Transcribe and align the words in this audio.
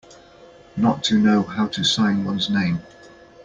Not 0.75 1.03
to 1.03 1.19
know 1.19 1.43
how 1.43 1.67
to 1.67 1.83
sign 1.83 2.25
one's 2.25 2.49
name. 2.49 2.79